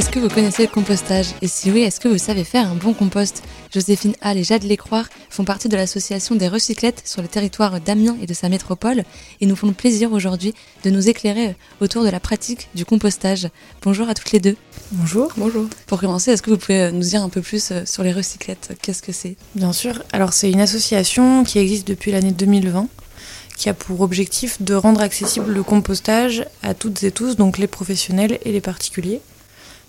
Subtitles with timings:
[0.00, 1.26] Est-ce que vous connaissez le compostage?
[1.42, 3.42] Et si oui, est-ce que vous savez faire un bon compost?
[3.70, 8.16] Joséphine Hall et Jade Lécroire font partie de l'association des recyclettes sur le territoire d'Amiens
[8.22, 9.04] et de sa métropole
[9.42, 10.54] et nous font le plaisir aujourd'hui
[10.84, 13.50] de nous éclairer autour de la pratique du compostage.
[13.82, 14.56] Bonjour à toutes les deux.
[14.92, 15.34] Bonjour.
[15.36, 15.66] Bonjour.
[15.86, 18.78] Pour commencer, est-ce que vous pouvez nous dire un peu plus euh, sur les recyclettes?
[18.80, 19.36] Qu'est-ce que c'est?
[19.54, 20.02] Bien sûr.
[20.14, 22.88] Alors c'est une association qui existe depuis l'année 2020
[23.58, 27.66] qui a pour objectif de rendre accessible le compostage à toutes et tous, donc les
[27.66, 29.20] professionnels et les particuliers.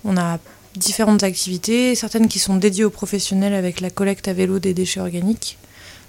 [0.04, 0.40] On a
[0.76, 5.00] différentes activités, certaines qui sont dédiées aux professionnels avec la collecte à vélo des déchets
[5.00, 5.58] organiques.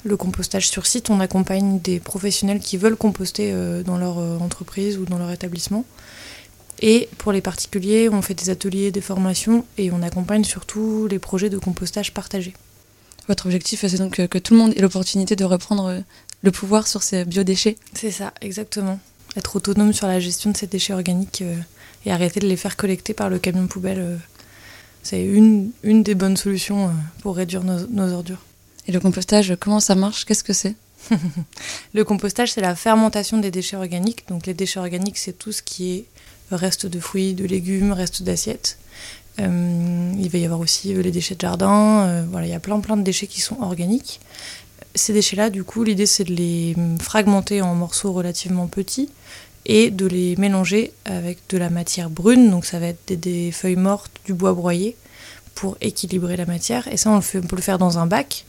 [0.05, 4.39] Le compostage sur site, on accompagne des professionnels qui veulent composter euh, dans leur euh,
[4.39, 5.85] entreprise ou dans leur établissement.
[6.81, 11.21] Et pour les particuliers, on fait des ateliers, des formations et on accompagne surtout les
[11.21, 12.55] projets de compostage partagés.
[13.29, 16.01] Votre objectif, c'est donc que tout le monde ait l'opportunité de reprendre euh,
[16.43, 18.99] le pouvoir sur ces biodéchets C'est ça, exactement.
[19.37, 21.45] Être autonome sur la gestion de ces déchets organiques
[22.05, 24.19] et arrêter de les faire collecter par le camion poubelle
[25.03, 28.43] c'est une, une des bonnes solutions euh, pour réduire nos, ordures.
[28.87, 30.25] Et le compostage, comment ça marche?
[30.25, 30.75] Qu'est-ce que c'est?
[31.95, 34.29] Le compostage, c'est la fermentation des déchets organiques.
[34.29, 36.05] Donc les déchets organiques, c'est tout ce qui est
[36.53, 38.79] reste de fruits, de légumes, reste d'assiettes.
[39.41, 42.25] Euh, il va y avoir aussi euh, les déchets de jardin.
[42.31, 44.21] voilà, il y a plein plein de déchets qui sont organiques.
[44.95, 49.09] Ces déchets-là, du coup, l'idée c'est de les fragmenter en morceaux relativement petits
[49.67, 53.77] et de les mélanger avec de la matière brune, donc ça va être des, feuilles
[53.77, 54.97] mortes, du bois broyé,
[55.55, 56.89] pour équilibrer la matière.
[56.89, 58.45] Et ça, on, le peut le faire dans un bac,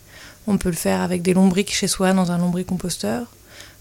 [0.48, 3.28] on peut le faire avec des lombriques chez soi, dans un lombricomposteur,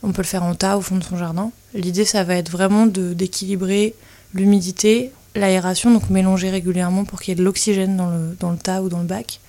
[0.03, 1.53] on peut le faire en tas au fond de son jardin.
[1.75, 3.95] L'idée, ça va être vraiment d'équilibrer
[4.35, 8.59] l'humidité, l'aération, donc mélanger régulièrement pour qu'il y ait de l'oxygène dans le, dans le
[8.59, 9.41] tas ou dans le bac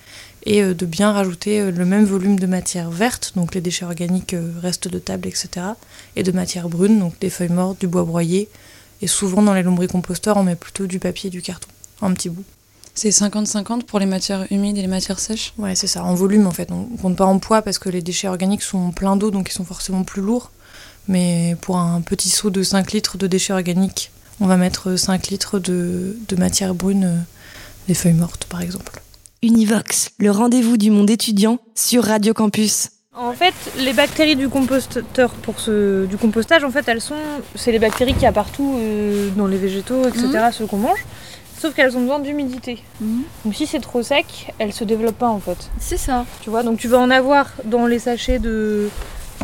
[0.46, 3.84] et euh, de bien rajouter euh, le même volume de matière verte, donc les déchets
[3.84, 5.48] organiques, euh, restent de table, etc.,
[6.16, 8.48] et de matière brune, donc des feuilles mortes, du bois broyé,
[9.02, 11.68] et souvent dans les lombricomposteurs, on met plutôt du papier et du carton,
[12.02, 12.44] un petit bout.
[12.94, 15.52] C'est 50-50 pour les matières humides et les matières sèches?
[15.58, 16.70] Ouais, c'est ça, en volume en fait.
[16.70, 19.52] On compte pas en poids parce que les déchets organiques sont pleins d'eau, donc ils
[19.52, 20.52] sont forcément plus lourds.
[21.08, 25.26] Mais pour un petit seau de 5 litres de déchets organiques, on va mettre 5
[25.26, 27.24] litres de, de matière brune,
[27.88, 29.02] des feuilles mortes par exemple.
[29.44, 32.88] Univox, le rendez-vous du monde étudiant sur Radio Campus.
[33.14, 37.18] En fait, les bactéries du composteur pour ce, du compostage, en fait, elles sont,
[37.54, 40.52] c'est les bactéries qu'il y a partout euh, dans les végétaux, etc., mhm.
[40.52, 41.04] ceux qu'on mange.
[41.58, 42.82] Sauf qu'elles ont besoin d'humidité.
[43.02, 43.24] Mhm.
[43.44, 45.70] Donc si c'est trop sec, elles se développent pas en fait.
[45.78, 46.24] C'est ça.
[46.40, 48.88] Tu vois, donc tu vas en avoir dans les sachets de,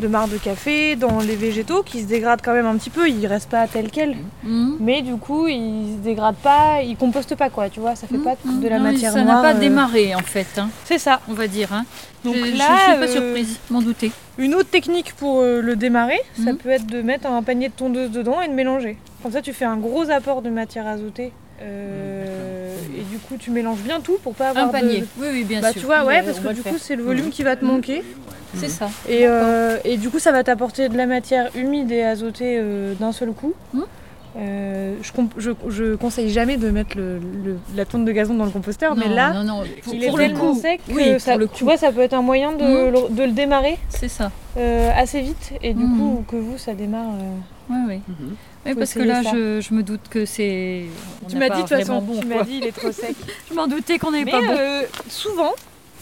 [0.00, 3.08] de marc de café, dans les végétaux qui se dégradent quand même un petit peu,
[3.08, 4.16] ils restent pas tels quels.
[4.44, 4.76] Mhm.
[4.80, 8.16] Mais du coup, ils se dégradent pas, ils compostent pas quoi, tu vois, ça fait
[8.16, 8.24] mhm.
[8.24, 9.36] pas de la matière ça noire.
[9.36, 9.60] Ça n'a pas euh.
[9.60, 10.46] démarré en fait.
[10.58, 10.68] Hein.
[10.84, 11.20] C'est ça.
[11.28, 11.72] On va dire.
[11.72, 11.84] Hein.
[12.24, 14.10] Donc je, là, je suis pas euh, surprise, m'en douter.
[14.38, 16.56] Une autre technique pour euh, le démarrer, ça Mhm.
[16.58, 18.96] peut être de mettre un panier de tondeuse dedans et de mélanger.
[19.22, 21.32] Comme ça, tu fais un gros apport de matière azotée.
[21.62, 25.00] euh, et du coup, tu mélanges bien tout pour pas avoir Un panier.
[25.00, 25.06] de...
[25.18, 25.80] Oui, oui, bien Bah, sûr.
[25.82, 28.02] tu vois, ouais, parce que du coup, c'est le volume qui va te manquer.
[28.56, 28.88] C'est ça.
[29.08, 32.94] Et, euh, et du coup, ça va t'apporter de la matière humide et azotée euh,
[32.94, 33.54] d'un seul coup.
[33.74, 33.82] Hmm.
[34.36, 38.44] Euh, je, je, je conseille jamais de mettre le, le- la tonte de gazon dans
[38.44, 40.80] le composteur, Non, mais là, non, non, pour, il est pour le tellement coup, sec
[40.86, 42.92] que oui, ça, pour le tu vois, ça peut être un moyen de, Hmm.
[43.10, 44.30] le, de le démarrer c'est ça.
[44.56, 47.08] euh, assez vite et du coup que vous, ça démarre.
[47.20, 47.34] euh.
[47.88, 48.00] Oui,
[48.66, 48.74] oui.
[48.76, 49.30] Parce que là, ça.
[49.32, 50.82] je, je me doute que c'est.
[51.28, 53.16] Tu m'as dit de toute façon, bon, tu m'as dit il est trop sec.
[53.50, 54.46] Je m'en doutais qu'on n'avait pas bon.
[54.56, 55.52] euh, souvent,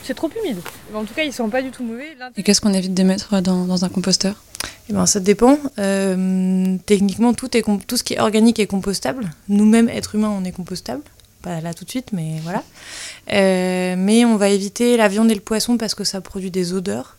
[0.04, 0.58] c'est trop humide.
[0.94, 2.16] En tout cas, ils sont pas du tout mauvais.
[2.36, 4.42] Et qu'est-ce qu'on évite de mettre dans, dans un composteur
[4.88, 5.58] Eh ben, ça dépend.
[5.78, 9.30] Euh, techniquement, tout, est tout ce qui est organique est compostable.
[9.48, 11.02] Nous-mêmes, êtres humains, on est compostable.
[11.42, 12.64] Pas là tout de suite, mais voilà.
[13.32, 16.72] Euh, mais on va éviter la viande et le poisson parce que ça produit des
[16.72, 17.16] odeurs.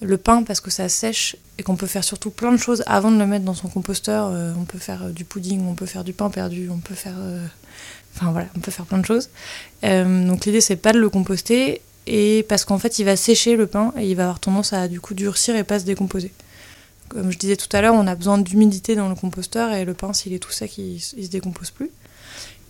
[0.00, 3.10] Le pain parce que ça sèche et qu'on peut faire surtout plein de choses avant
[3.10, 4.28] de le mettre dans son composteur.
[4.30, 7.16] Euh, on peut faire du pudding, on peut faire du pain perdu, on peut faire...
[7.18, 7.44] euh,
[8.16, 9.28] Enfin voilà, on peut faire plein de choses.
[9.84, 13.54] Euh, donc l'idée, c'est pas de le composter et parce qu'en fait, il va sécher
[13.54, 16.32] le pain et il va avoir tendance à du coup durcir et pas se décomposer.
[17.08, 19.94] Comme je disais tout à l'heure, on a besoin d'humidité dans le composteur et le
[19.94, 21.90] pain, s'il est tout sec, il, il se décompose plus.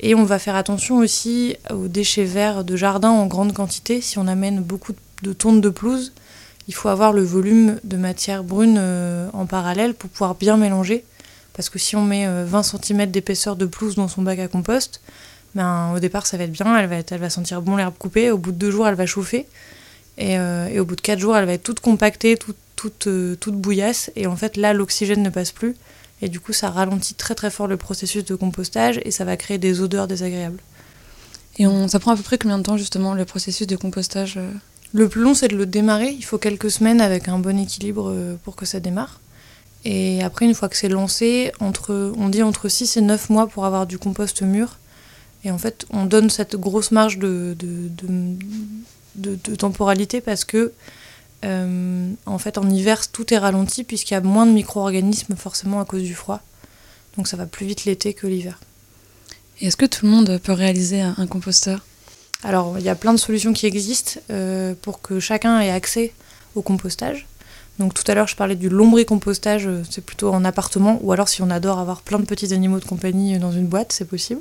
[0.00, 4.00] Et on va faire attention aussi aux déchets verts de jardin en grande quantité.
[4.00, 6.12] Si on amène beaucoup de tonnes de pelouse,
[6.69, 11.05] il faut avoir le volume de matière brune euh, en parallèle pour pouvoir bien mélanger.
[11.55, 14.49] Parce que si on met euh, 20 cm d'épaisseur de pelouse dans son bac à
[14.49, 15.00] compost,
[15.55, 17.95] ben, au départ ça va être bien, elle va, être- elle va sentir bon l'herbe
[17.99, 19.47] coupée, au bout de deux jours elle va chauffer.
[20.19, 23.06] Et, euh, et au bout de 4 jours, elle va être toute compactée, toute, toute,
[23.06, 24.11] euh, toute bouillasse.
[24.17, 25.77] Et en fait, là, l'oxygène ne passe plus.
[26.23, 29.37] Et du coup, ça ralentit très très fort le processus de compostage et ça va
[29.37, 30.59] créer des odeurs désagréables.
[31.59, 34.35] Et on, ça prend à peu près combien de temps justement le processus de compostage
[34.39, 34.51] euh
[34.93, 36.11] Le plus long, c'est de le démarrer.
[36.11, 38.12] Il faut quelques semaines avec un bon équilibre
[38.43, 39.21] pour que ça démarre.
[39.85, 43.47] Et après, une fois que c'est lancé, entre, on dit entre 6 et 9 mois
[43.47, 44.79] pour avoir du compost mûr.
[45.44, 47.88] Et en fait, on donne cette grosse marge de, de,
[49.14, 50.73] de, temporalité parce que,
[51.44, 55.81] euh, en fait, en hiver, tout est ralenti puisqu'il y a moins de micro-organismes forcément
[55.81, 56.40] à cause du froid.
[57.17, 58.61] Donc ça va plus vite l'été que l'hiver.
[59.61, 61.84] Et est-ce que tout le monde peut réaliser un, un composteur?
[62.44, 66.12] Alors, il y a plein de solutions qui existent euh, pour que chacun ait accès
[66.55, 67.26] au compostage.
[67.79, 71.29] Donc, tout à l'heure, je parlais du lombricompostage, euh, c'est plutôt en appartement, ou alors
[71.29, 74.05] si on adore avoir plein de petits animaux de compagnie euh, dans une boîte, c'est
[74.05, 74.41] possible.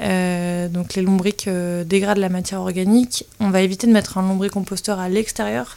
[0.00, 1.48] Euh, donc, les lombrics
[1.84, 3.26] dégradent la matière organique.
[3.40, 5.76] On va éviter de mettre un lombricomposteur à l'extérieur,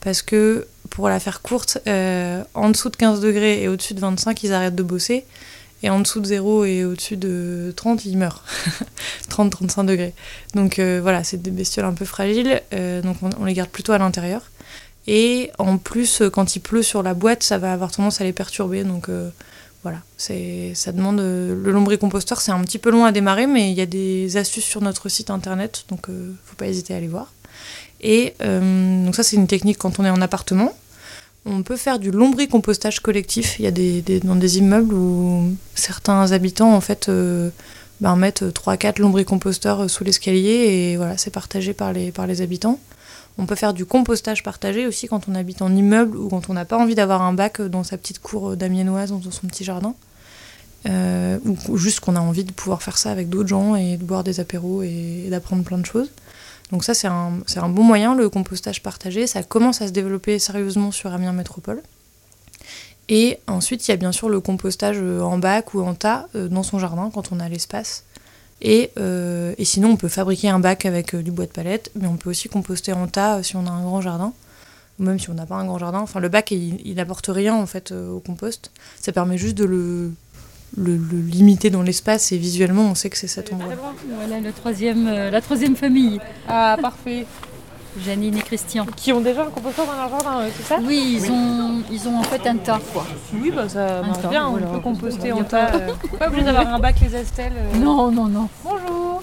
[0.00, 4.42] parce que, pour la faire courte, en dessous de 15 degrés et au-dessus de 25,
[4.42, 5.24] ils arrêtent de bosser.
[5.82, 8.44] Et en dessous de 0 et au-dessus de 30, ils meurent.
[9.30, 10.14] 30-35 degrés.
[10.54, 12.60] Donc voilà, c'est des bestioles un peu fragiles,
[13.02, 14.42] donc on, on les garde plutôt à l'intérieur.
[15.12, 18.24] Et en plus, euh, quand il pleut sur la boîte, ça va avoir tendance à
[18.24, 18.84] les perturber.
[18.84, 19.28] Donc euh,
[19.82, 21.18] voilà, ça demande.
[21.18, 24.36] euh, le lombricomposteur, c'est un petit peu long à démarrer, mais il y a des
[24.36, 27.32] astuces sur notre site internet, donc euh, faut pas hésiter à aller voir.
[28.00, 30.72] Et donc ça, c'est une technique quand on est en appartement.
[31.44, 33.56] On peut faire du lombricompostage collectif.
[33.58, 37.10] Il y a des, dans des immeubles où certains habitants en fait
[38.00, 42.78] ben, mettent 3-4 lombricomposteurs sous l'escalier et voilà, c'est partagé par les, par les habitants.
[43.38, 46.54] On peut faire du compostage partagé aussi quand on habite en immeuble ou quand on
[46.54, 49.94] n'a pas envie d'avoir un bac dans sa petite cour d'amiénoise, dans son petit jardin.
[50.88, 54.04] Euh, ou juste qu'on a envie de pouvoir faire ça avec d'autres gens et de
[54.04, 56.10] boire des apéros et, d'apprendre plein de choses.
[56.72, 59.26] Donc ça, c'est un, c'est un bon moyen, le compostage partagé.
[59.26, 61.82] Ça commence à se développer sérieusement sur Amiens Métropole.
[63.08, 66.28] Et ensuite, il y a bien sûr le compostage euh, en bac ou en tas
[66.36, 68.04] euh, dans son jardin quand on a l'espace.
[68.62, 71.90] Et, euh, et sinon, on peut fabriquer un bac avec euh, du bois de palette,
[71.94, 74.32] mais on peut aussi composter en tas euh, si on a un grand jardin,
[74.98, 76.00] ou même si on n'a pas un grand jardin.
[76.00, 78.70] Enfin, le bac, il, il n'apporte rien en fait euh, au compost.
[79.00, 80.12] Ça permet juste de le,
[80.76, 83.72] le, le limiter dans l'espace et visuellement, on sait que c'est cet endroit.
[84.14, 86.20] Voilà le troisième, euh, la troisième famille.
[86.46, 87.26] Ah, parfait.
[87.98, 88.86] Janine et Christian.
[88.96, 90.78] Qui ont déjà un composteur dans leur jardin, ouais, c'est ça?
[90.82, 93.04] Oui, ils ont, ils ont en fait un tas, quoi.
[93.34, 94.66] Oui, bah ça Un marche tas, bien, on voilà.
[94.68, 95.74] peut composter en pas- tas.
[95.74, 95.88] euh,
[96.18, 97.52] Pas obligé d'avoir un bac les Estelles.
[97.56, 97.78] euh.
[97.78, 98.48] Non, non, non.
[98.64, 99.22] Bonjour.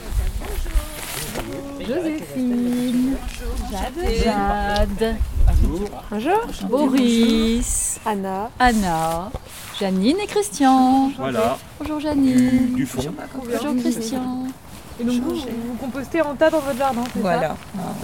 [1.79, 3.15] Joséphine.
[3.71, 4.09] Jade.
[4.23, 5.15] Jade.
[6.11, 6.39] Bonjour.
[6.69, 7.99] Boris.
[8.05, 8.49] Anna.
[8.59, 9.31] Anna.
[9.79, 11.11] Janine et Christian.
[11.17, 12.73] Voilà, Bonjour Janine.
[12.73, 13.01] du fond.
[13.35, 14.47] Bonjour Christian.
[14.99, 17.49] Et donc vous, vous compostez en tas dans votre jardin, c'est Voilà.
[17.49, 17.57] ça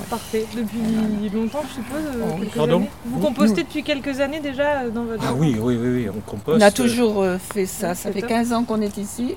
[0.10, 0.46] Parfait.
[0.56, 2.04] Depuis longtemps, je suppose.
[2.06, 2.90] euh, Oh, quelques Pardon années.
[3.06, 6.10] Vous compostez depuis quelques années déjà euh, dans votre Ah jardin oui, oui, oui, oui,
[6.16, 6.62] on composte.
[6.62, 7.96] On a toujours euh, fait ça.
[7.96, 8.30] Ça fait top.
[8.30, 9.36] 15 ans qu'on est ici.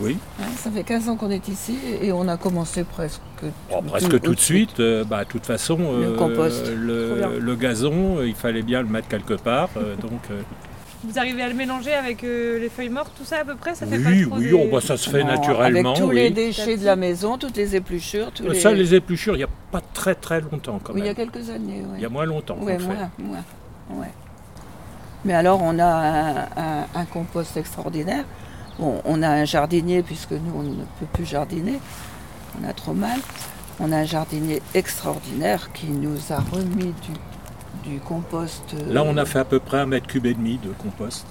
[0.00, 3.46] Oui, hein, ça fait 15 ans qu'on est ici et on a commencé presque tout,
[3.70, 4.80] Bon, presque tout, de suite.
[4.80, 6.66] euh, bah, de toute façon, Le compost.
[6.76, 7.40] le, Trop bien.
[7.40, 9.68] le gazon, il fallait bien le mettre quelque part.
[9.76, 10.42] euh, donc, euh,
[11.06, 13.74] Vous arrivez à le mélanger avec euh, les feuilles mortes, tout ça à peu près
[13.74, 15.90] Ça fait oui, pas trop oui, des- oh, bah, ça se fait Non, naturellement.
[15.90, 16.14] Avec tous oui.
[16.16, 18.58] les déchets de la maison, toutes les épluchures, tous les...
[18.58, 21.14] Ça, les épluchures, il n'y a pas très très longtemps quand Oui, il y a
[21.14, 21.80] quelques années.
[21.82, 21.96] ouais.
[21.96, 22.78] Il y a moins longtemps fait.
[22.78, 23.44] moins, moins,
[24.00, 24.08] ouais.
[25.26, 28.24] Mais alors, on a un, un- un compost extraordinaire.
[28.78, 31.78] Bon, on a un jardinier, puisque nous, on ne peut plus jardiner.
[32.62, 33.18] On a trop mal.
[33.80, 37.12] On a un jardinier extraordinaire qui nous a remis du,
[37.86, 38.62] du compost.
[38.74, 41.26] euh, Là, on a fait à peu près un mètre cube et demi de compost.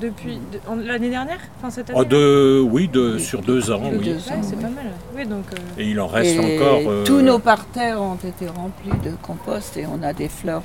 [0.00, 3.20] Depuis de- l'année dernière Enfin cette année Oh, là de, oui, de, Oui.
[3.22, 4.04] sur deux ans, De oui.
[4.06, 4.62] deux Ouais, ans, c'est oui.
[4.62, 4.86] pas mal.
[5.14, 6.80] Oui, donc euh, Et il en reste Et encore.
[6.90, 10.62] euh, Tous nos parterres ont été remplis de compost et on a des fleurs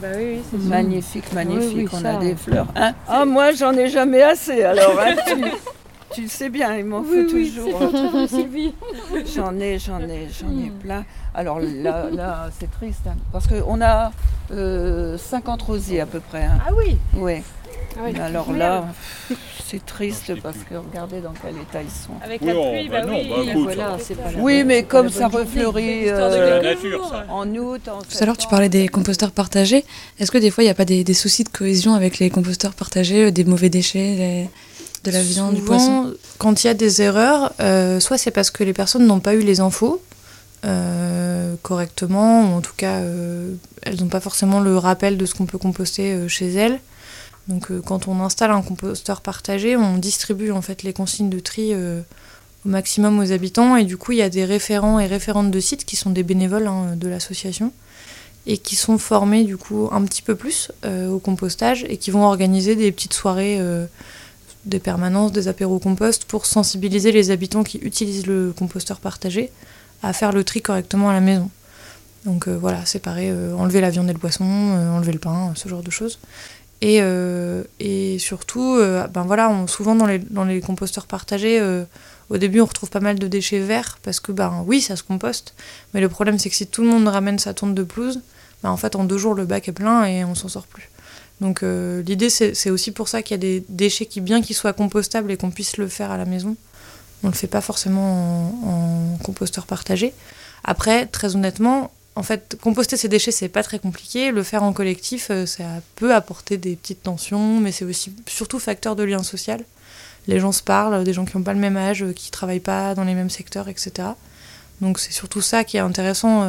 [0.00, 1.74] bah oui, oui, magnifiques, magnifiques.
[1.76, 2.68] oui, on ça, a des fleurs.
[2.76, 2.92] hein?
[3.08, 4.62] ah, moi, j'en ai jamais assez.
[4.62, 5.34] Alors, hein, tu,
[6.14, 7.80] tu le sais bien, il m'en faut toujours.
[7.82, 8.72] euh, Sylvie.
[9.34, 11.04] J'en ai, j'en ai, j'en ai plein.
[11.34, 14.12] Alors là, là c'est triste, hein, parce qu'on a
[14.50, 16.44] euh, 50 rosiers à peu près.
[16.44, 16.58] hein.
[16.66, 17.42] Ah oui Ouais.
[17.96, 18.84] Ah oui, alors là,
[19.66, 22.12] c'est triste parce que regardez dans quel état ils sont.
[22.22, 23.28] Avec Oui, la oh, pluie, bah bah, non, oui.
[23.28, 26.74] bah, écoute, Voilà, c'est pas la Oui, mais comme ça refleurit euh,
[27.28, 29.84] en août, en Tout à l'heure, tu parlais des composteurs partagés.
[30.20, 32.30] Est-ce que des fois, il n'y a pas des, des soucis de cohésion avec les
[32.30, 34.50] composteurs partagés, euh, des mauvais déchets, les-
[35.04, 38.50] de la viande, du poisson Quand il y a des erreurs, euh, soit c'est parce
[38.50, 40.02] que les personnes n'ont pas eu les infos
[40.64, 45.34] euh, correctement, ou en tout cas, euh, elles n'ont pas forcément le rappel de ce
[45.34, 46.80] qu'on peut composter chez elles.
[47.46, 51.74] Donc, quand on installe un composteur partagé, on distribue en fait les consignes de tri
[51.74, 53.76] au maximum aux habitants.
[53.76, 56.24] Et du coup, il y a des référents et référentes de sites qui sont des
[56.24, 57.72] bénévoles hein, de l'association
[58.48, 62.10] et qui sont formés du coup un petit peu plus euh, au compostage et qui
[62.10, 63.86] vont organiser des petites soirées, euh,
[64.68, 69.50] des permanences, des apéros compost pour sensibiliser les habitants qui utilisent le composteur partagé
[70.02, 71.50] à faire le tri correctement à la maison.
[72.24, 75.52] Donc euh, voilà, séparer, euh, enlever la viande et le poisson, euh, enlever le pain,
[75.54, 76.18] ce genre de choses.
[76.80, 78.78] Et, euh, et surtout,
[79.12, 81.60] ben voilà, on- souvent dans les, dans les composteurs partagés,
[82.30, 85.02] au début on retrouve pas mal de déchets verts parce que ben oui, ça se
[85.02, 85.54] composte.
[85.92, 88.20] Mais le problème c'est que si tout le monde ramène sa tonte de pelouse,
[88.62, 90.88] ben, en fait en deux jours le bac est plein et on s'en sort plus.
[91.40, 94.56] Donc euh, l'idée c'est aussi pour ça qu'il y a des déchets qui, bien qu'ils
[94.56, 96.56] soient compostables et qu'on puisse le faire à la maison,
[97.22, 100.12] on le fait pas forcément en, composteur partagé.
[100.64, 104.32] Après, très honnêtement, en fait, composter ces déchets, c'est pas très compliqué.
[104.32, 105.64] Le faire en collectif, euh, ça
[105.96, 109.64] peut apporter des petites tensions, mais c'est aussi surtout facteur de lien social.
[110.26, 112.60] Les gens se parlent, des gens qui n'ont pas le même âge, euh, qui travaillent
[112.60, 114.08] pas dans les mêmes secteurs, etc.
[114.80, 116.42] Donc c'est surtout ça qui est intéressant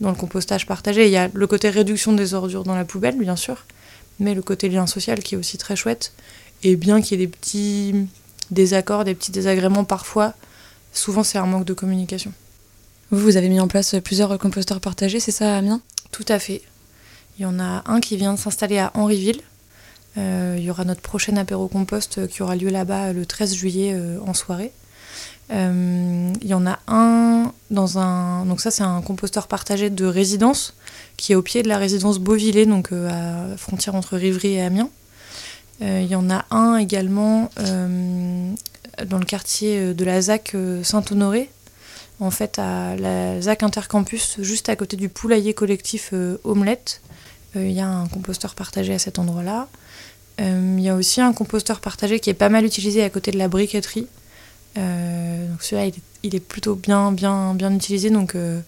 [0.00, 1.06] dans le compostage partagé.
[1.06, 3.64] Il y a le côté réduction des ordures dans la poubelle, bien sûr,
[4.18, 6.12] mais le côté lien social qui est aussi très chouette.
[6.62, 7.94] Et bien qu'il y ait des petits
[8.50, 10.34] désaccords, des petits désagréments parfois,
[10.92, 12.32] souvent c'est un manque de communication.
[13.10, 15.80] Vous, vous avez mis en place plusieurs composteurs partagés, c'est ça, Amiens?
[16.10, 16.62] Tout à fait.
[17.38, 19.42] Il y en a un qui vient de s'installer à Henryville.
[20.16, 23.54] Euh, il y aura notre prochain apéro compost euh, qui aura lieu là-bas le 13
[23.54, 24.72] juillet euh, en soirée.
[25.52, 28.44] Euh, il y en a un dans un.
[28.46, 30.74] Donc, ça, c'est un composteur partagé de résidence
[31.16, 34.54] qui est au pied de la résidence Beauvillé, donc euh, à la frontière entre Rivry
[34.54, 34.90] et Amiens.
[35.82, 38.52] Euh, il y en a un également euh,
[39.06, 41.50] dans le quartier euh, de la ZAC euh, Saint-Honoré,
[42.18, 47.02] en fait à la ZAC Intercampus, juste à côté du poulailler collectif euh, Omelette.
[47.56, 49.68] Euh, Il y a un composteur partagé à cet endroit-là.
[50.40, 53.30] Euh, Il y a aussi un composteur partagé qui est pas mal utilisé à côté
[53.30, 54.06] de la briqueterie.
[54.76, 55.90] Euh, donc celui-là,
[56.22, 58.10] il, est- plutôt bien, bien, bien utilisé.
[58.10, 58.60] Donc euh,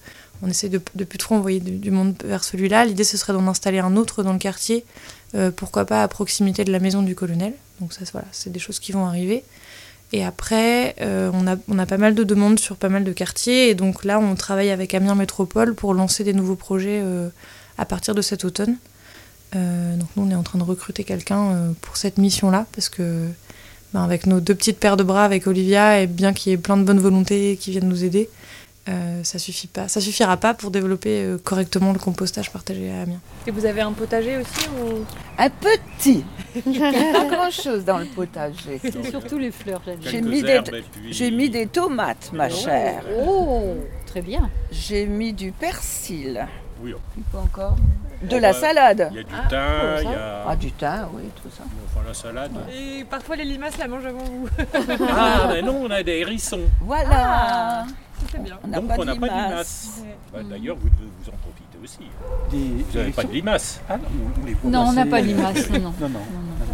[0.42, 2.84] on essaie de, de plus trop envoyer du, monde vers celui-là.
[2.84, 4.84] L'idée, ce serait d'en installer un autre dans le quartier.
[5.34, 7.52] Euh, pourquoi pas à proximité de la maison du colonel.
[7.80, 9.44] Donc ça, voilà, c'est des choses qui vont arriver.
[10.12, 13.68] Et après, on, a, on a pas mal de demandes sur pas mal de quartiers.
[13.68, 17.02] Et donc là, on travaille avec Amiens Métropole pour lancer des nouveaux projets
[17.76, 18.78] à partir de cet automne.
[19.52, 23.28] Donc nous, on est en train de recruter quelqu'un pour cette mission-là, parce que
[23.94, 26.58] ben, avec nos deux petites paires de bras avec Olivia, et bien qu'il y ait
[26.58, 28.28] plein de bonne volonté qui viennent nous aider,
[28.88, 33.02] euh, ça suffit pas, ça suffira pas pour développer euh, correctement le compostage partagé à
[33.02, 33.20] Amiens.
[33.46, 35.04] Et vous avez un potager aussi ou...
[35.36, 36.24] Un petit
[37.12, 38.80] Pas grand chose dans le potager.
[38.82, 39.82] C'est surtout les fleurs.
[40.00, 43.04] J'ai mis, des, puis- mis des tomates, ma chère.
[43.26, 43.74] Oh,
[44.06, 44.50] très bien.
[44.72, 46.46] J'ai mis du persil.
[46.82, 46.94] Oui,
[47.32, 47.76] Pas encore.
[48.22, 49.08] De Oh, la bah, salade.
[49.12, 50.44] il y a du Ah, thym, oh, il y a.
[50.48, 51.62] Ah, du thym, oui, tout ça.
[51.86, 52.52] Enfin, la salade.
[52.72, 54.48] Et parfois les limaces la mangent avant vous.
[55.08, 56.62] Ah, mais non, on a des hérissons.
[56.80, 57.84] Voilà.
[58.32, 58.58] C'est bien.
[58.64, 59.98] On n'a Donc, pas on n'a de pas de limaces.
[59.98, 60.02] limaces.
[60.32, 61.98] Bah, D'ailleurs, vous devez vous en profiter aussi.
[62.50, 63.80] vous n'avez pas de limaces.
[63.88, 64.04] Ah non,
[64.42, 65.94] on les voit Non, on n'a pas euh, limaces, non, non.
[66.00, 66.20] non, non.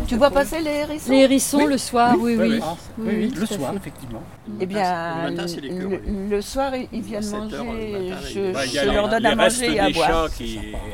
[0.07, 2.49] Tu vois passer les hérissons Les hérissons le soir, oui, oui.
[2.51, 2.61] oui.
[2.63, 3.77] Ah, Oui, oui, oui, le soir, fait.
[3.79, 4.23] effectivement.
[4.61, 7.57] Eh bien, Le matin, c'est les le, le- soir, ils- viennent manger.
[7.57, 10.29] heures, le matin, je Bah, leur donne à manger et à des boire.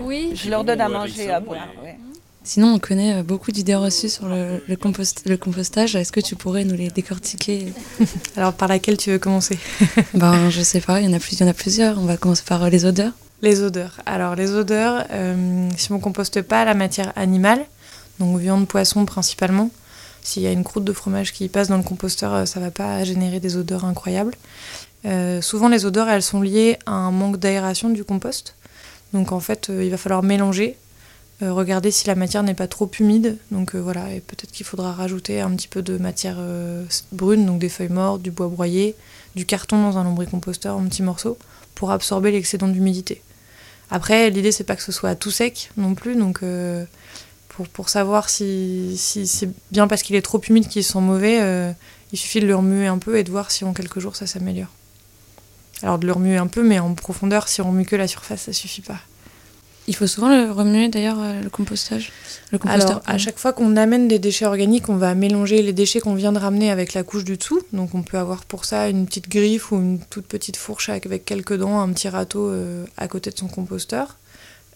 [0.03, 0.33] Oui.
[0.35, 1.67] Je leur donne à manger et à boire.
[2.43, 5.95] Sinon, on connaît euh, beaucoup d'idées reçues sur le, le compost- le compostage.
[5.95, 7.71] Est-ce que tu pourrais nous les décortiquer?
[8.37, 9.59] Alors par laquelle tu veux commencer?
[10.15, 11.99] Ben, je sais pas, il y en a plus, il y en a plusieurs.
[11.99, 13.13] On va commencer par euh, les odeurs.
[13.43, 13.97] Les odeurs.
[14.05, 17.65] Alors les odeurs, euh, si on composte pas la matière animale,
[18.19, 19.71] donc viande, poisson principalement,
[20.23, 22.71] s'il y a une croûte de fromage qui passe dans le composteur, euh, ça va
[22.71, 24.35] pas générer des odeurs incroyables.
[25.07, 28.57] Euh, souvent les odeurs, elles sont liées à un manque d'aération du compost.
[29.15, 30.77] Donc en fait, il va falloir mélanger,
[31.41, 33.39] regarder si la matière n'est pas trop humide.
[33.51, 36.37] Donc voilà, et peut-être qu'il faudra rajouter un petit peu de matière
[37.11, 38.95] brune, donc des feuilles mortes, du bois broyé,
[39.35, 41.39] du carton dans un lombricomposteur en petits morceaux,
[41.75, 43.21] pour absorber l'excédent d'humidité.
[43.91, 46.85] Après, l'idée c'est pas que ce soit tout sec non plus, donc euh,
[47.73, 51.73] pour, savoir si, si c'est bien parce qu'il est trop humide qu'il sent mauvais, euh,
[52.13, 54.27] il suffit de le remuer un peu et de voir si en quelques jours ça
[54.27, 54.69] s'améliore.
[55.83, 58.43] Alors de le remuer un peu, mais en profondeur, si on remue que la surface,
[58.43, 59.01] ça suffit pas.
[59.91, 62.13] Il faut souvent le remuer d'ailleurs, euh, le compostage.
[62.53, 62.89] Le composteur.
[62.91, 66.15] Alors, à chaque fois qu'on amène des déchets organiques, on va mélanger les déchets qu'on
[66.15, 67.61] vient de ramener avec la couche du dessous.
[67.73, 71.25] Donc, on peut avoir pour ça une petite griffe ou une toute petite fourche avec,
[71.25, 74.17] quelques dents, un petit râteau euh, à côté de son composteur.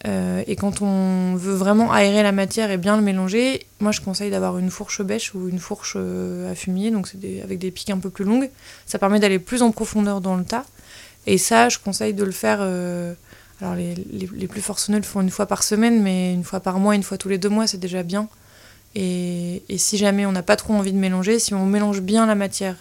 [0.05, 4.01] Euh, et quand on veut vraiment aérer la matière et bien le mélanger, moi je
[4.01, 7.57] conseille d'avoir une fourche bêche ou une fourche euh, à fumier, donc c'est des- avec
[7.57, 8.49] des pics un peu plus longues.
[8.85, 10.65] Ça permet d'aller plus en profondeur dans le tas.
[11.25, 12.59] Et ça, je conseille de le faire.
[12.61, 13.13] euh,
[13.61, 16.95] alors les, plus forceneux le font une fois par semaine, mais une fois par mois,
[16.95, 18.27] une fois tous les deux mois, c'est déjà bien.
[18.95, 22.25] Et, et si jamais on n'a pas trop envie de mélanger, si on mélange bien
[22.25, 22.75] la matière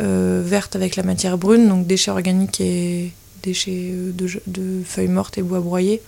[0.00, 5.08] euh, verte avec la matière brune, donc déchets organiques et déchets euh, de, de feuilles
[5.08, 6.02] mortes et bois broyés,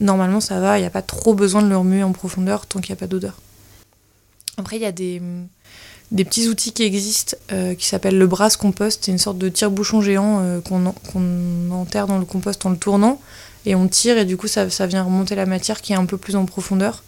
[0.00, 2.80] normalement ça va, il n'y a pas trop besoin de le remuer en profondeur tant
[2.80, 3.40] qu'il n'y a pas d'odeur.
[4.56, 5.22] Après, il y a des,
[6.12, 9.00] des petits outils qui existent euh, qui s'appellent le brasse compost.
[9.04, 12.70] C'est une sorte de tire-bouchon géant euh, qu'on en- qu'on enterre dans le compost en
[12.70, 13.20] le tournant
[13.66, 16.06] et on tire et du coup ça, ça vient remonter la matière qui est un
[16.06, 17.02] peu plus en profondeur.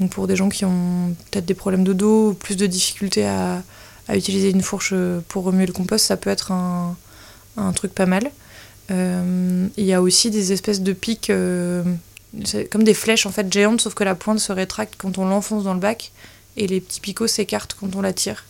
[0.00, 3.26] Donc pour des gens qui ont peut-être des problèmes de dos ou plus de difficultés
[3.26, 3.62] à,
[4.08, 6.96] à utiliser une fourche euh, pour remuer le compost, ça peut être un,
[7.56, 8.30] un truc pas mal.
[8.90, 13.94] Il y a aussi des espèces de pics, comme des flèches en fait géantes, sauf
[13.94, 16.10] que la pointe se rétracte quand on l'enfonce dans le bac
[16.60, 18.44] et les petits picots s'écartent quand on la tire.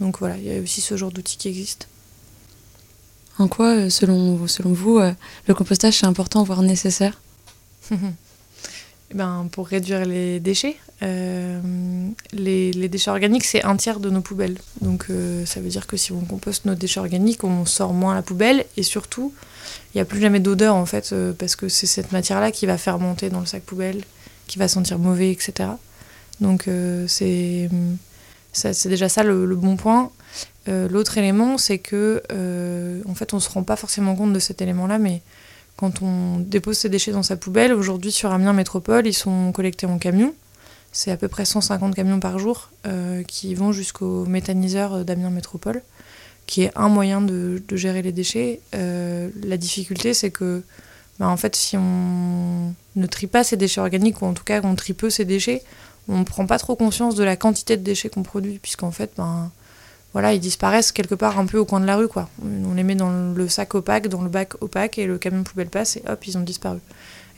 [0.00, 1.88] Donc voilà, il y a aussi ce genre d'outil qui existe.
[3.38, 5.12] En quoi, euh, selon, selon vous, euh,
[5.46, 7.20] le compostage c'est important, voire nécessaire?
[9.10, 11.60] Eh ben, pour réduire les déchets, euh,
[12.32, 14.58] les, les déchets organiques, c'est un tiers de nos poubelles.
[14.82, 18.14] Donc euh, ça veut dire que si on composte nos déchets organiques, on sort moins
[18.14, 19.32] la poubelle et surtout,
[19.94, 22.66] il n'y a plus jamais d'odeur en fait, euh, parce que c'est cette matière-là qui
[22.66, 24.02] va fermenter dans le sac poubelle,
[24.46, 25.70] qui va sentir mauvais, etc.
[26.40, 27.68] Donc euh, c'est
[28.88, 30.10] déjà ça le, bon point.
[30.68, 34.38] Euh, L'autre élément, c'est que euh, en fait, on se rend pas forcément compte de
[34.38, 35.22] cet élément-là, mais
[35.76, 39.86] quand on dépose ses déchets dans sa poubelle, aujourd'hui sur Amiens Métropole, ils sont collectés
[39.86, 40.34] en camion.
[40.90, 42.70] C'est à peu près 150 camions par jour
[43.28, 45.82] qui vont jusqu'au méthaniseur d'Amiens Métropole,
[46.46, 48.60] qui est un moyen de, gérer les déchets.
[48.72, 50.62] La difficulté, c'est que,
[51.20, 54.60] bah, en fait, si on ne trie pas ces déchets organiques, ou en tout cas
[54.62, 55.62] qu'on trie peu ces déchets,
[56.08, 59.10] on ne prend pas trop conscience de la quantité de déchets qu'on produit, puisqu'en fait,
[59.16, 59.50] ben,
[60.12, 62.28] voilà, ils disparaissent quelque part un peu au coin de la rue, quoi.
[62.42, 65.68] On les met dans le sac opaque, dans le bac opaque, et le camion poubelle
[65.68, 66.78] passe, et hop, ils ont disparu.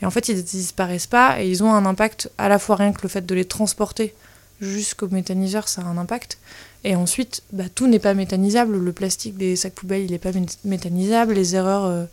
[0.01, 2.77] Et en fait, ils ne disparaissent pas, et ils ont un impact à la fois
[2.77, 4.15] rien que le fait de les transporter
[4.61, 6.37] jusqu'au méthaniseur, ça a un impact.
[6.83, 8.77] Et ensuite, bah, tout n'est pas méthanisable.
[8.77, 11.33] Le plastique des sacs poubelles, il n'est pas mé- méthanisable.
[11.33, 12.05] Les erreurs euh,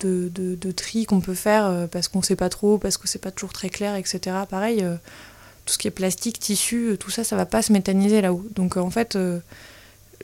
[0.00, 3.18] de tri qu'on peut faire euh, parce qu'on ne sait pas trop, parce que c'est
[3.20, 4.36] pas toujours très clair, etc.
[4.48, 4.96] Pareil, euh,
[5.70, 8.44] tout ce qui est plastique, tissu, euh, tout ça, ça va pas se méthaniser là-haut.
[8.56, 9.38] Donc euh, en fait, euh,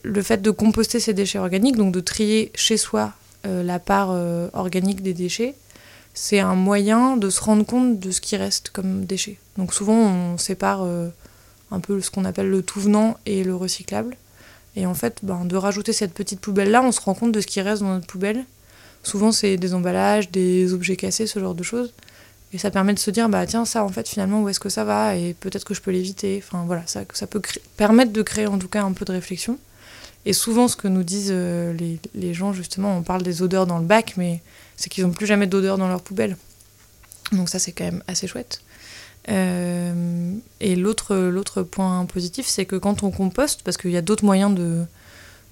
[0.03, 3.13] le fait de composter ces déchets organiques, donc de trier chez soi
[3.45, 4.09] la part
[4.55, 5.55] organique des déchets,
[6.15, 9.39] c'est un moyen de se rendre compte de ce qui reste comme déchets.
[9.57, 14.17] Donc souvent, on sépare un peu ce qu'on appelle le tout venant et le recyclable.
[14.75, 17.47] Et en fait, ben, de rajouter cette petite poubelle-là, on se rend compte de ce
[17.47, 18.45] qui reste dans notre poubelle.
[19.05, 21.93] Souvent, c'est des emballages, des objets cassés, ce genre de choses.
[22.57, 24.71] Et ça permet de se dire, bah tiens, ça, en fait, finalement, où est-ce que
[24.71, 26.43] ça va Et peut-être que je peux l'éviter.
[26.43, 27.43] Enfin, voilà, ça, ça peut
[27.77, 29.59] permettre de créer en tout cas un peu de réflexion.
[30.25, 33.67] Et souvent, ce que nous disent euh, les, les gens, justement, on parle des odeurs
[33.67, 34.41] dans le bac, mais
[34.79, 36.39] c'est qu'ils n'ont plus jamais d'odeur dans leur poubelle.
[37.33, 38.63] Donc ça, c'est quand même assez chouette.
[39.29, 44.03] Euh, et l'autre, l'autre point positif, c'est que quand on composte, parce qu'il y a
[44.03, 44.83] d'autres moyens de,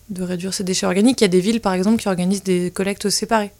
[0.09, 2.71] de réduire ces déchets organiques, il y a des villes, par exemple, qui organisent des
[2.71, 3.53] collectes séparées.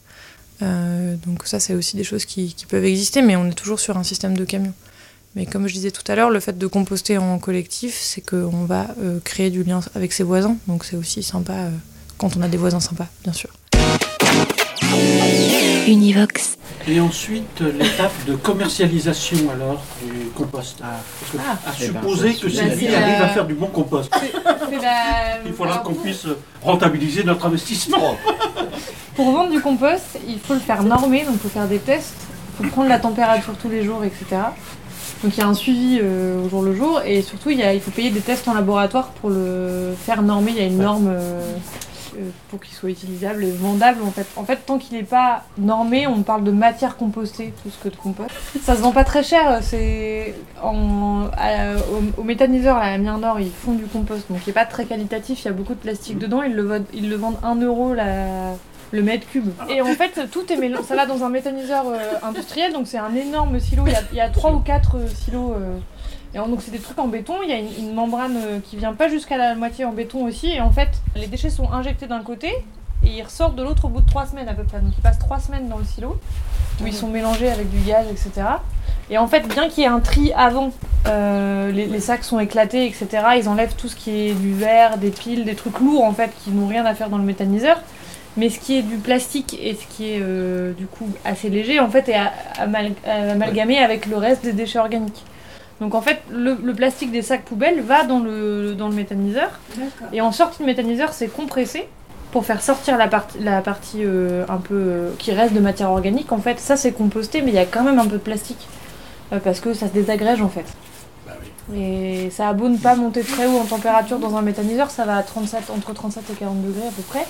[0.63, 3.81] Euh, donc ça, c'est aussi des choses qui, qui peuvent exister, mais on est toujours
[3.81, 4.73] sur un système de camions.
[5.37, 8.65] Mais comme je disais tout à l'heure, le fait de composter en collectif, c'est qu'on
[8.65, 10.57] va euh, créer du lien avec ses voisins.
[10.69, 11.71] Donc c'est aussi sympa euh,
[12.19, 13.51] quand on a des voisins sympas, bien sûr.
[15.89, 16.57] Univox.
[16.87, 20.79] Et ensuite, l'étape de commercialisation alors du compost.
[20.79, 21.59] Que, Ah.
[21.67, 24.11] à Eh ben, supposer que Sylvie Bah, arrive la- à faire du bon compost.
[24.23, 24.33] C'est
[24.81, 26.27] la- Il faudra alors, qu'on puisse
[26.63, 28.17] rentabiliser notre investissement.
[29.17, 32.15] Pour vendre du compost, il faut le faire normer, donc il faut faire des tests,
[32.61, 34.25] il faut prendre la température tous les jours, etc.
[35.23, 37.63] Donc il y a un suivi euh, au jour le jour et surtout il, y
[37.63, 40.51] a- il faut payer des tests en laboratoire pour le faire normer.
[40.51, 41.41] Il y a une norme euh,
[42.19, 44.27] euh, pour qu'il soit utilisable et vendable en fait.
[44.37, 47.97] En fait, tant qu'il n'est pas normé, on parle de matière compostée plus que de
[47.97, 48.31] compost.
[48.65, 49.61] Ça se vend pas très cher.
[49.63, 51.77] C'est en, à-
[52.19, 54.67] au, au méthaniseur à la Amiens Nord, ils font du compost, donc il n'est pas
[54.67, 55.43] très qualitatif.
[55.43, 56.43] Il y a beaucoup de plastique dedans.
[56.43, 58.27] Ils le, vendent- ils le vendent 1 euro la,
[58.95, 59.51] le mètre cube.
[59.69, 60.85] Et en fait, tout est mélangé.
[60.85, 63.85] Ça va dans un méthaniseur euh, industriel, donc c'est un énorme silo.
[63.87, 65.53] Il y a, 3 ou 4 silos.
[65.53, 65.79] euh,
[66.35, 67.35] et donc c'est des trucs en béton.
[67.43, 70.49] Il y a une, membrane euh, qui vient pas jusqu'à la moitié en béton aussi.
[70.49, 72.49] Et en fait, les déchets sont injectés d'un côté
[73.05, 74.81] et ils ressortent de l'autre au bout de 3 semaines à peu près.
[74.81, 76.19] Donc ils passent 3 semaines dans le silo
[76.83, 78.47] où ils sont mélangés avec du gaz, etc.
[79.11, 80.73] Et en fait, bien qu'il y ait un tri avant,
[81.07, 83.07] euh, les, les sacs sont éclatés, etc.
[83.37, 86.33] Ils enlèvent tout ce qui est du verre, des piles, des trucs lourds en fait
[86.43, 87.81] qui n'ont rien à faire dans le méthaniseur.
[88.37, 91.79] Mais ce qui est du plastique et ce qui est euh, du coup assez léger,
[91.79, 92.17] en fait, est
[92.59, 95.23] amal- amalgamé avec le reste des déchets organiques.
[95.81, 99.61] Donc en fait, le, le plastique des sacs poubelles va dans le, dans le méthaniseur.
[100.13, 101.87] Et en sortie de méthaniseur, c'est compressé
[102.33, 105.91] pour faire sortir la partie, la partie euh, un peu euh, qui reste de matière
[105.91, 106.33] organique.
[106.33, 108.67] En fait, ça c'est composté, mais il y a quand même un peu de plastique.
[109.43, 110.65] Parce que ça se désagrège en fait.
[111.75, 115.05] Et ça a beau ne pas monter très haut en température dans un méthaniseur, ça
[115.07, 117.27] va à 37, entre 37 et 40 degrés à peu près.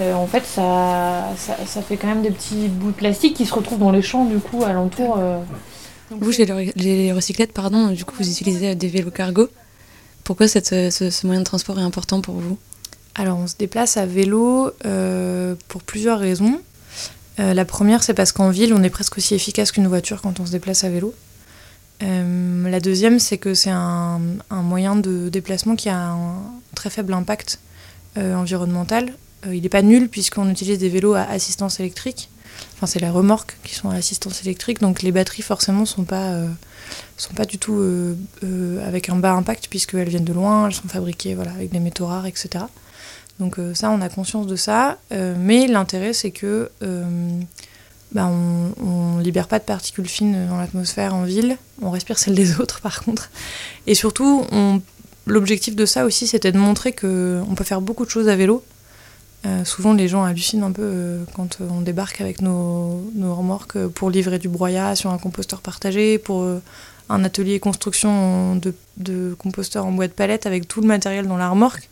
[0.00, 3.44] Euh, en fait, ça, ça, ça fait quand même des petits bouts de plastique qui
[3.44, 5.16] se retrouvent dans les champs, du coup, alentour.
[5.18, 5.38] euh.
[6.10, 9.48] Vous, chez les, les recyclettes, pardon, du coup, vous utilisez des vélos cargo.
[10.24, 12.56] Pourquoi cette, ce, ce moyen de transport est important pour vous?
[13.14, 16.60] Alors, on se déplace à vélo euh, pour plusieurs raisons.
[17.38, 20.40] Euh, la première, c'est parce qu'en ville, on est presque aussi efficace qu'une voiture quand
[20.40, 21.12] on se déplace à vélo.
[22.02, 26.38] Euh, la deuxième, c'est que c'est un, un moyen de déplacement qui a un
[26.74, 27.60] très faible impact
[28.16, 29.12] euh, environnemental.
[29.46, 32.28] Euh, il n'est pas nul puisqu'on utilise des vélos à assistance électrique.
[32.74, 36.48] Enfin, c'est les remorques qui sont à assistance électrique, donc les batteries forcément sont euh,
[37.16, 40.88] sont pas du tout euh, avec un bas impact puisqu'elles viennent de loin, elles sont
[40.88, 42.64] fabriquées voilà avec des métaux rares, etc.
[43.38, 46.70] Donc ça, on a conscience de ça, mais l'intérêt c'est que
[48.12, 52.34] bah, on, on libère pas de particules fines dans l'atmosphère en ville, on respire celles
[52.34, 53.30] des autres par contre.
[53.86, 54.44] Et surtout,
[55.26, 58.36] l'objectif de ça aussi, c'était de montrer que on peut faire beaucoup de choses à
[58.36, 58.62] vélo.
[59.46, 63.34] Euh, souvent, les gens hallucinent un peu euh, quand euh, on débarque avec nos, nos
[63.34, 66.46] remorques pour livrer du broyat sur un composteur partagé, pour
[67.08, 71.38] un atelier construction de, de composteur en bois de palette avec tout le matériel dans
[71.38, 71.88] la remorque.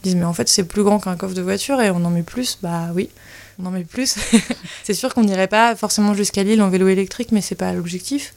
[0.00, 2.10] Ils disent, mais en fait, c'est plus grand qu'un coffre de voiture et on en
[2.10, 2.58] met plus.
[2.62, 3.08] Bah oui,
[3.58, 4.16] on en met plus.
[4.84, 8.34] c'est sûr qu'on n'irait pas forcément jusqu'à Lille en vélo électrique, mais c'est pas l'objectif.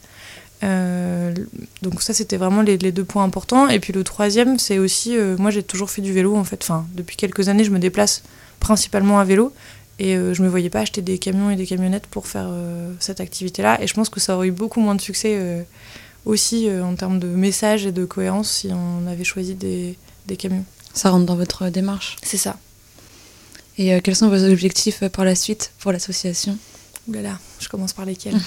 [0.62, 5.50] Donc ça c'était vraiment les, deux points importants et puis le troisième c'est aussi moi
[5.50, 8.22] j'ai toujours fait du vélo en fait enfin depuis quelques années je me déplace
[8.60, 9.52] principalement à vélo
[9.98, 12.92] et euh, je me voyais pas acheter des camions et des camionnettes pour faire euh,
[12.98, 15.62] cette activité là et je pense que ça aurait eu beaucoup moins de succès euh,
[16.24, 20.36] aussi euh, en termes de message et de cohérence si on avait choisi des, des
[20.36, 22.56] camions Ça rentre dans votre démarche C'est ça.
[23.78, 26.56] Et quels sont vos objectifs par la suite pour l'association?
[27.08, 28.34] Ouh là là, je commence par lesquels?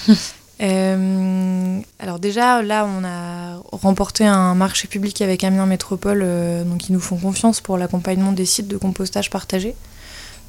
[0.60, 6.26] Alors déjà, là, on a remporté un marché public avec Amiens Métropole,
[6.66, 9.76] donc ils nous font confiance pour l'accompagnement des sites de compostage partagés.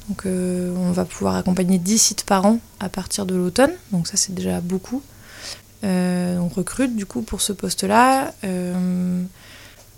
[0.08, 4.08] Donc euh, on va pouvoir accompagner 10 sites par an à partir de l'automne, donc
[4.08, 5.02] ça c'est déjà beaucoup.
[5.84, 8.34] Euh, on recrute du coup pour ce poste-là.
[8.44, 9.22] Euh,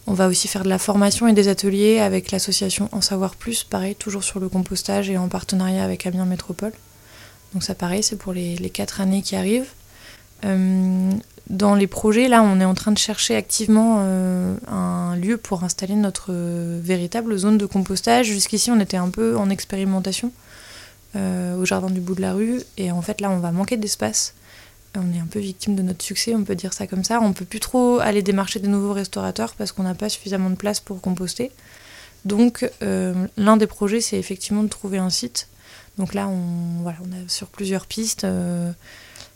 [0.06, 3.64] on va aussi faire de la formation et des ateliers avec l'association En Savoir Plus,
[3.64, 6.72] pareil, toujours sur le compostage et en partenariat avec Amiens Métropole.
[7.54, 9.70] Donc ça pareil, c'est pour les, les quatre années qui arrivent.
[11.50, 15.62] Dans les projets, là, on est en train de chercher activement euh, un lieu pour
[15.62, 18.26] installer notre euh, véritable zone de compostage.
[18.26, 20.32] Jusqu'ici, on était un peu en expérimentation
[21.16, 22.62] euh, au jardin du bout de la rue.
[22.78, 24.34] Et en fait, là, on va manquer d'espace.
[24.96, 27.20] On est un peu victime de notre succès, on peut dire ça comme ça.
[27.20, 30.54] On peut plus trop aller démarcher des nouveaux restaurateurs parce qu'on n'a pas suffisamment de
[30.54, 31.50] place pour composter.
[32.24, 35.48] Donc, l'un des projets, c'est effectivement de trouver un site.
[35.98, 38.24] Donc là, on, voilà, on est sur plusieurs pistes.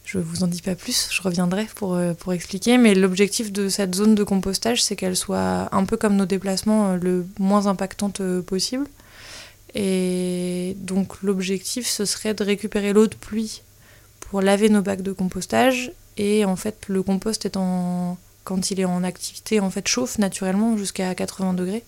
[0.09, 2.79] Je vous en dis pas plus, je reviendrai pour, euh, pour expliquer.
[2.79, 6.93] Mais l'objectif de cette zone de compostage, c'est qu'elle soit un peu comme nos déplacements,
[6.93, 8.87] euh, le moins impactante euh, possible.
[9.75, 13.61] Et donc l'objectif, ce serait de récupérer l'eau de pluie
[14.21, 15.93] pour laver nos bacs de compostage.
[16.17, 20.79] Et en fait, le compost étant, quand il est en activité, en fait, chauffe naturellement
[20.79, 21.85] jusqu'à 80 degrés.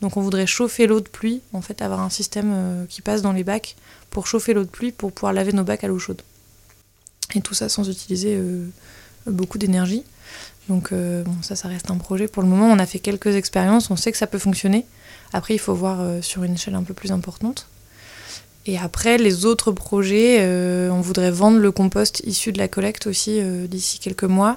[0.00, 3.30] Donc on voudrait chauffer l'eau de pluie, en fait, avoir un système qui passe dans
[3.30, 3.76] les bacs
[4.10, 6.22] pour chauffer l'eau de pluie pour pouvoir laver nos bacs à l'eau chaude.
[7.34, 8.66] Et tout ça sans utiliser euh,
[9.26, 10.04] beaucoup d'énergie.
[10.68, 12.28] Donc euh, bon, ça, ça reste un projet.
[12.28, 14.86] Pour le moment, on a fait quelques expériences, on sait que ça peut fonctionner.
[15.32, 17.68] Après, il faut voir euh, sur une échelle un peu plus importante.
[18.64, 20.46] Et après, les autres projets,
[20.88, 24.56] on voudrait vendre le compost issu de la collecte aussi d'ici quelques mois.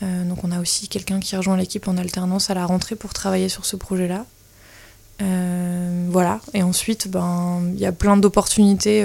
[0.00, 3.50] Donc on a aussi quelqu'un qui rejoint l'équipe en alternance à la rentrée pour travailler
[3.50, 4.24] sur ce projet-là.
[6.08, 9.04] Voilà, et ensuite, ben, il y a plein d'opportunités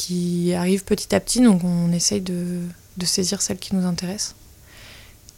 [0.00, 2.60] qui arrivent petit à petit, donc on essaye de,
[3.04, 4.34] saisir celles qui nous intéressent.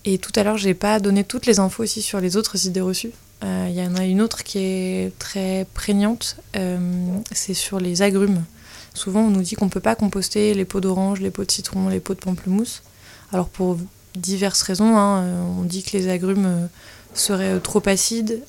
[0.04, 2.80] Et tout à l'heure, j'ai pas donné toutes les infos aussi sur les autres idées
[2.80, 3.10] reçues.
[3.42, 6.78] Euh, Il y en a une autre qui est très prégnante, euh,
[7.32, 8.44] c'est sur les agrumes.
[8.94, 11.88] Souvent, on nous dit qu'on peut pas composter les pots d'orange, les pots de citron,
[11.88, 12.82] les pots de pamplemousse.
[13.32, 13.78] Alors pour
[14.14, 16.68] diverses raisons, hein, euh, on dit que les agrumes
[17.14, 18.40] seraient trop acides,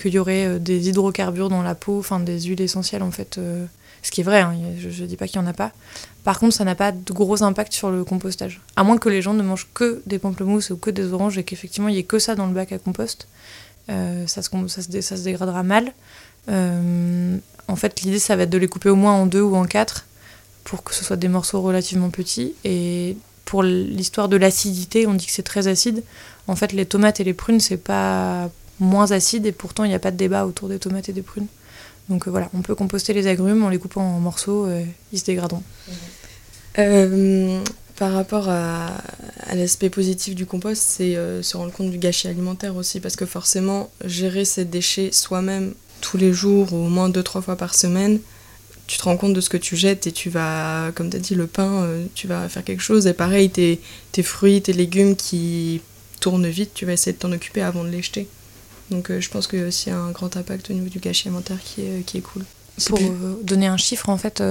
[0.00, 3.40] qu'il y aurait des hydrocarbures dans la peau, enfin des huiles essentielles en fait.
[4.04, 5.72] Ce qui est vrai, hein, je, je dis pas qu'il y en a pas.
[6.24, 8.60] Par contre, ça n'a pas de gros impact sur le compostage.
[8.76, 11.44] À moins que les gens ne mangent que des pamplemousses ou que des oranges et
[11.44, 13.28] qu'effectivement il y ait que ça dans le bac à compost.
[13.90, 15.92] Euh, ça se dégradera mal.
[16.48, 17.36] Euh,
[17.68, 19.64] en fait, l'idée, ça va être de les couper au moins en deux ou en
[19.64, 20.06] quatre
[20.64, 22.54] pour que ce soit des morceaux relativement petits.
[22.64, 26.02] Et pour l'histoire de l'acidité, on dit que c'est très acide.
[26.46, 29.94] En fait, les tomates et les prunes, c'est pas moins acide et pourtant, il n'y
[29.94, 31.46] a pas de débat autour des tomates et des prunes.
[32.08, 35.18] Donc euh, voilà, on peut composter les agrumes en les coupant en morceaux, euh, ils
[35.18, 35.62] se dégraderont.
[36.78, 37.60] Euh,
[37.96, 38.90] Par rapport à,
[39.54, 43.88] l'aspect positif du compost, c'est se rendre compte du gâchis alimentaire aussi, parce que forcément,
[44.04, 48.18] gérer ces déchets soi-même tous les jours ou au moins deux, trois fois par semaine,
[48.88, 51.20] tu te rends compte de ce que tu jettes et tu vas, comme tu as
[51.20, 53.06] dit, le pain, tu vas faire quelque chose.
[53.06, 53.78] Et pareil, tes,
[54.24, 55.80] fruits, tes légumes qui
[56.18, 58.26] tournent vite, tu vas essayer de t'en occuper avant de les jeter.
[58.90, 61.28] Donc euh, je pense qu'il y a aussi un grand impact au niveau du gâchis
[61.28, 62.44] alimentaire qui est, qui est cool.
[62.86, 64.42] Pour euh, donner un chiffre, en fait,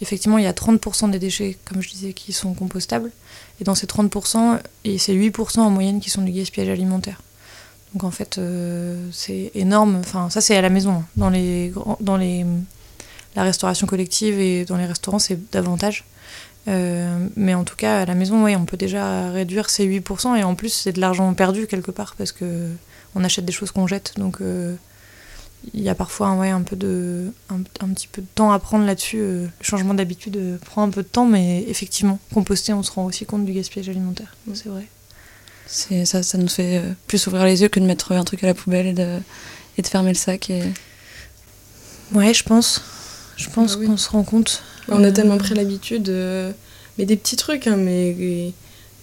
[0.00, 3.12] effectivement, il y a 30% des déchets, comme je disais, qui sont compostables.
[3.60, 4.58] Et dans ces 30%,
[4.98, 7.22] c'est 8% en moyenne qui sont du gaspillage alimentaire.
[7.94, 8.40] Donc en fait,
[9.12, 9.96] c'est énorme.
[10.00, 10.90] Enfin, ça, c'est à la maison.
[10.92, 11.04] Hein.
[11.16, 12.44] Dans les, dans les
[13.38, 16.04] la restauration collective et dans les restaurants, c'est davantage.
[16.66, 20.36] Euh, mais en tout cas, à la maison, oui, on peut déjà réduire ces 8%.
[20.36, 22.68] Et en plus, c'est de l'argent perdu quelque part parce que
[23.14, 24.14] on achète des choses qu'on jette.
[24.16, 24.74] Donc, euh,
[25.74, 28.86] il y a parfois ouais, un, peu de, un, petit peu de temps à prendre
[28.86, 29.18] là-dessus.
[29.18, 33.04] Euh, le changement d'habitude prend un peu de temps, mais effectivement, composter, on se rend
[33.04, 34.36] aussi compte du gaspillage alimentaire.
[34.54, 34.86] C'est vrai.
[35.66, 38.54] Ça, ça nous fait plus ouvrir les yeux que de mettre un truc à la
[38.54, 39.18] poubelle et de,
[39.76, 40.48] et de fermer le sac.
[40.48, 40.62] Et...
[42.14, 42.82] Ouais, je pense.
[43.36, 44.62] Je pense bah qu'on se rend compte.
[44.88, 46.52] On a tellement pris l'habitude, euh,
[46.96, 48.52] mais des petits trucs, hein, mais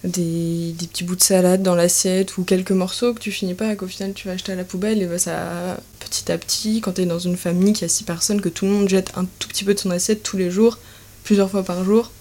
[0.04, 3.72] des, des, petits bouts de salade dans l'assiette ou quelques morceaux que tu finis pas
[3.72, 6.80] et qu'au final tu vas acheter à la poubelle et bah ça petit à petit
[6.80, 9.12] quand tu es dans une famille qui a six personnes que tout le monde jette
[9.16, 10.78] un tout petit peu de son assiette tous les jours
[11.24, 12.12] plusieurs fois par jour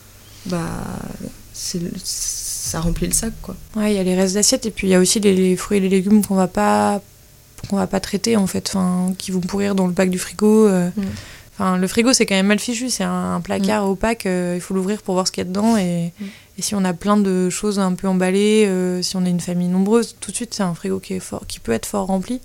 [0.45, 0.65] bah
[1.53, 4.87] c'est ça remplit le sac quoi ouais il y a les restes d'assiette et puis
[4.87, 7.01] il y a aussi les, fruits et les légumes qu'on va pas
[7.69, 10.67] qu'on va pas traiter en fait enfin qui vont pourrir dans le bac du frigo
[10.67, 10.89] euh.
[11.59, 12.89] Mm le frigo, c'est quand même mal fichu.
[12.89, 13.89] C'est un, placard mm.
[13.89, 14.25] opaque.
[14.25, 15.77] Euh, il faut l'ouvrir pour voir ce qu'il y a dedans.
[15.77, 16.25] Et, mm.
[16.59, 19.67] si on a plein de choses un peu emballées, euh, si on est une famille
[19.67, 22.41] nombreuse, tout de suite, c'est un frigo qui, est fort, qui peut être fort rempli.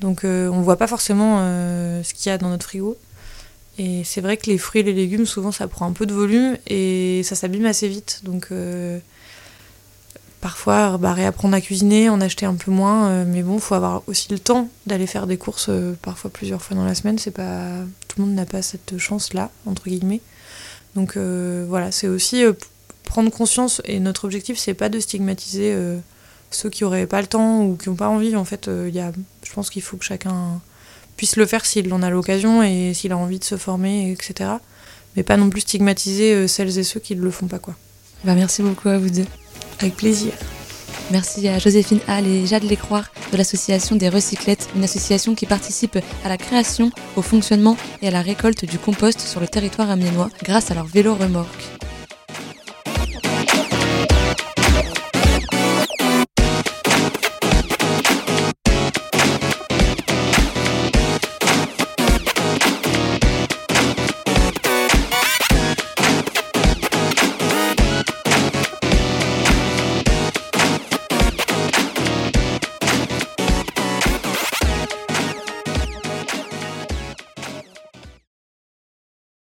[0.00, 2.96] Donc, euh, on ne voit pas forcément ce qu'il y a dans notre frigo.
[3.78, 6.12] Et c'est vrai que les fruits et les légumes, souvent, ça prend un peu de
[6.12, 8.20] volume et ça s'abîme assez vite.
[8.24, 8.48] Donc,
[10.42, 14.02] parfois réapprendre à cuisiner, en acheter un peu moins, euh, mais bon, il faut avoir
[14.08, 17.16] aussi le temps d'aller faire des courses euh, parfois plusieurs fois dans la semaine.
[17.16, 17.76] C'est pas
[18.08, 20.20] tout le monde n'a pas cette chance là entre guillemets.
[20.96, 22.42] Donc euh, voilà, c'est aussi
[23.04, 25.74] prendre conscience et notre objectif c'est pas de stigmatiser
[26.50, 28.34] ceux qui auraient pas le temps ou qui n'ont pas envie.
[28.34, 29.12] En fait, il y a,
[29.44, 30.60] je pense qu'il faut que chacun
[31.16, 34.50] puisse le faire s'il en a l'occasion et s'il a envie de se former, etc.
[35.14, 37.76] Mais pas non plus stigmatiser celles et ceux qui ne le font pas quoi.
[38.24, 39.26] Bah, merci beaucoup à vous deux.
[39.82, 40.32] Avec plaisir.
[41.10, 45.98] Merci à Joséphine Hall et Jade Lécroire de l'association des Recyclettes, une association qui participe
[46.24, 50.30] à la création, au fonctionnement et à la récolte du compost sur le territoire amiénois
[50.44, 51.64] grâce à leur vélo remorque.